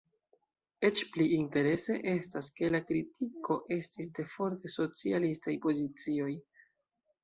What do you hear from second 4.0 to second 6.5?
de forte socialistaj pozicioj.